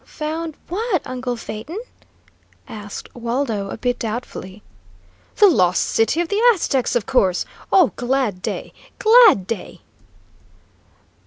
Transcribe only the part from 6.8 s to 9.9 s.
of course! Oh, glad day, glad day!"